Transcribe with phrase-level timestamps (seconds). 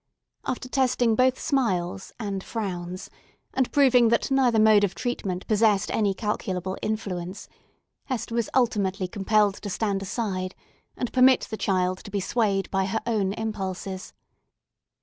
[0.47, 3.11] After testing both smiles and frowns,
[3.53, 7.47] and proving that neither mode of treatment possessed any calculable influence,
[8.05, 10.55] Hester was ultimately compelled to stand aside
[10.97, 14.15] and permit the child to be swayed by her own impulses.